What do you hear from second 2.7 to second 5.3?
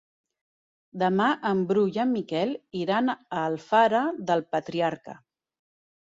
iran a Alfara del Patriarca.